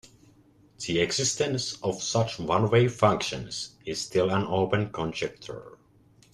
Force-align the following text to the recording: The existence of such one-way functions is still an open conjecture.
The 0.83 0.99
existence 0.99 1.77
of 1.83 2.01
such 2.01 2.39
one-way 2.39 2.87
functions 2.87 3.75
is 3.85 4.01
still 4.01 4.31
an 4.31 4.47
open 4.49 4.89
conjecture. 4.91 5.77